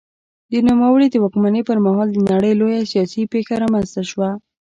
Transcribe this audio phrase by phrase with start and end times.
[0.51, 4.29] د نوموړي د واکمنۍ پر مهال د نړۍ لویه سیاسي پېښه رامنځته شوه.